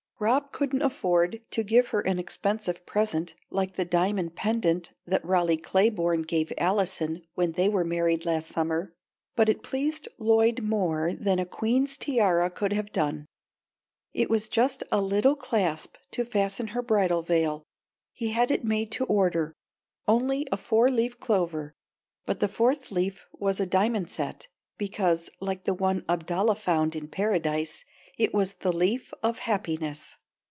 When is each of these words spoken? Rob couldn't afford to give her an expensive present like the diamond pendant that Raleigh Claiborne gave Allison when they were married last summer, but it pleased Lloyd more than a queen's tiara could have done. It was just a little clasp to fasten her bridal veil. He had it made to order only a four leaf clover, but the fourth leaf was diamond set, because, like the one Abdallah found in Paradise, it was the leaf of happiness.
Rob 0.23 0.51
couldn't 0.51 0.83
afford 0.83 1.41
to 1.49 1.63
give 1.63 1.87
her 1.87 2.01
an 2.01 2.19
expensive 2.19 2.85
present 2.85 3.33
like 3.49 3.73
the 3.75 3.83
diamond 3.85 4.35
pendant 4.35 4.91
that 5.03 5.25
Raleigh 5.25 5.57
Claiborne 5.57 6.21
gave 6.21 6.53
Allison 6.59 7.23
when 7.33 7.53
they 7.53 7.67
were 7.67 7.83
married 7.83 8.23
last 8.23 8.49
summer, 8.49 8.93
but 9.35 9.49
it 9.49 9.63
pleased 9.63 10.07
Lloyd 10.19 10.61
more 10.61 11.15
than 11.15 11.39
a 11.39 11.45
queen's 11.47 11.97
tiara 11.97 12.51
could 12.51 12.71
have 12.71 12.91
done. 12.91 13.25
It 14.13 14.29
was 14.29 14.47
just 14.47 14.83
a 14.91 15.01
little 15.01 15.35
clasp 15.35 15.95
to 16.11 16.23
fasten 16.23 16.67
her 16.67 16.83
bridal 16.83 17.23
veil. 17.23 17.63
He 18.13 18.29
had 18.29 18.51
it 18.51 18.63
made 18.63 18.91
to 18.91 19.05
order 19.05 19.55
only 20.07 20.45
a 20.51 20.57
four 20.57 20.91
leaf 20.91 21.17
clover, 21.17 21.73
but 22.27 22.39
the 22.39 22.47
fourth 22.47 22.91
leaf 22.91 23.25
was 23.33 23.57
diamond 23.57 24.11
set, 24.11 24.49
because, 24.77 25.31
like 25.39 25.63
the 25.63 25.73
one 25.75 26.05
Abdallah 26.07 26.55
found 26.55 26.95
in 26.95 27.07
Paradise, 27.07 27.85
it 28.17 28.33
was 28.33 28.55
the 28.55 28.71
leaf 28.71 29.13
of 29.23 29.39
happiness. 29.39 30.17